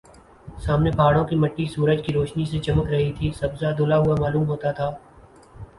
سامنے 0.63 0.91
پہاڑوں 0.91 1.23
کی 1.25 1.35
مٹی 1.35 1.65
سورج 1.65 2.01
کی 2.05 2.13
روشنی 2.13 2.45
سے 2.45 2.59
چمک 2.59 2.87
رہی 2.87 3.11
تھی 3.13 3.31
سبزہ 3.39 3.73
دھلا 3.77 3.97
ہوا 3.97 4.15
معلوم 4.19 4.45
ہوتا 4.49 4.71
تھا 4.71 4.89